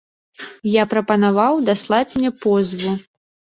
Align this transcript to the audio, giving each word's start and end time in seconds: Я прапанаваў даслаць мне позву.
Я 0.75 0.83
прапанаваў 0.93 1.61
даслаць 1.69 2.09
мне 2.17 2.35
позву. 2.49 2.99